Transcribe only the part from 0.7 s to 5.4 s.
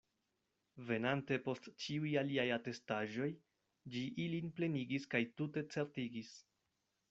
Venante post ĉiuj aliaj atestaĵoj, ĝi ilin plenigis kaj